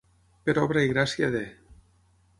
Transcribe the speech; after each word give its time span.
Per 0.47 0.55
obra 0.61 0.83
i 0.87 0.91
gràcia 0.95 1.31
de. 1.39 1.43